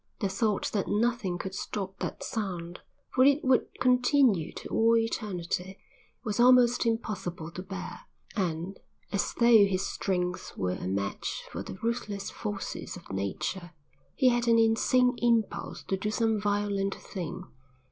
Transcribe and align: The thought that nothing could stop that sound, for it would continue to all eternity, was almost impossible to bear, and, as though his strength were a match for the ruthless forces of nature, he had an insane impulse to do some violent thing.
The 0.19 0.29
thought 0.29 0.71
that 0.71 0.87
nothing 0.87 1.37
could 1.37 1.53
stop 1.53 1.99
that 1.99 2.23
sound, 2.23 2.79
for 3.11 3.23
it 3.23 3.43
would 3.45 3.67
continue 3.79 4.51
to 4.53 4.67
all 4.69 4.97
eternity, 4.97 5.77
was 6.23 6.39
almost 6.39 6.87
impossible 6.87 7.51
to 7.51 7.61
bear, 7.61 7.99
and, 8.35 8.79
as 9.11 9.35
though 9.35 9.63
his 9.67 9.85
strength 9.85 10.57
were 10.57 10.71
a 10.71 10.87
match 10.87 11.43
for 11.51 11.61
the 11.61 11.77
ruthless 11.83 12.31
forces 12.31 12.97
of 12.97 13.11
nature, 13.11 13.73
he 14.15 14.29
had 14.29 14.47
an 14.47 14.57
insane 14.57 15.13
impulse 15.19 15.83
to 15.83 15.97
do 15.97 16.09
some 16.09 16.41
violent 16.41 16.95
thing. 16.95 17.43